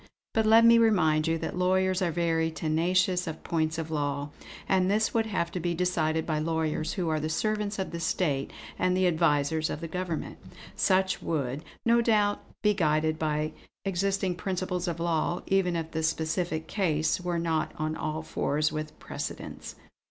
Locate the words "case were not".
16.67-17.71